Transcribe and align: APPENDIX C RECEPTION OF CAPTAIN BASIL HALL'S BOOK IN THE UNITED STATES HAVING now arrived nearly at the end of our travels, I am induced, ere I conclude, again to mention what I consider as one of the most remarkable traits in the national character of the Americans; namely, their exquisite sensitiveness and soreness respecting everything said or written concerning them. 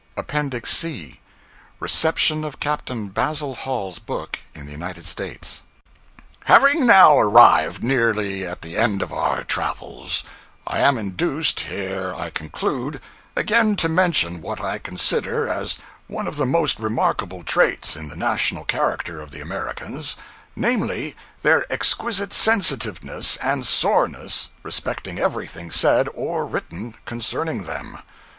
APPENDIX 0.17 0.67
C 0.75 1.19
RECEPTION 1.79 2.43
OF 2.43 2.59
CAPTAIN 2.59 3.09
BASIL 3.09 3.53
HALL'S 3.53 3.99
BOOK 3.99 4.39
IN 4.55 4.65
THE 4.65 4.71
UNITED 4.71 5.05
STATES 5.05 5.61
HAVING 6.45 6.87
now 6.87 7.19
arrived 7.19 7.83
nearly 7.83 8.43
at 8.43 8.63
the 8.63 8.77
end 8.79 9.03
of 9.03 9.13
our 9.13 9.43
travels, 9.43 10.23
I 10.65 10.79
am 10.79 10.97
induced, 10.97 11.67
ere 11.69 12.15
I 12.15 12.31
conclude, 12.31 12.99
again 13.35 13.75
to 13.75 13.87
mention 13.87 14.41
what 14.41 14.59
I 14.59 14.79
consider 14.79 15.47
as 15.47 15.77
one 16.07 16.25
of 16.25 16.35
the 16.37 16.47
most 16.47 16.79
remarkable 16.79 17.43
traits 17.43 17.95
in 17.95 18.07
the 18.07 18.15
national 18.15 18.63
character 18.65 19.21
of 19.21 19.29
the 19.29 19.41
Americans; 19.41 20.17
namely, 20.55 21.15
their 21.43 21.71
exquisite 21.71 22.33
sensitiveness 22.33 23.37
and 23.37 23.67
soreness 23.67 24.49
respecting 24.63 25.19
everything 25.19 25.69
said 25.69 26.09
or 26.15 26.47
written 26.47 26.95
concerning 27.05 27.65
them. 27.65 27.99